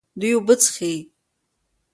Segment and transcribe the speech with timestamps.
[0.19, 0.93] دوی اوبه څښي.